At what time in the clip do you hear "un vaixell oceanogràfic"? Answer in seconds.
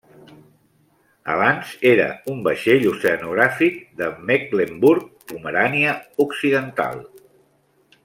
2.33-3.79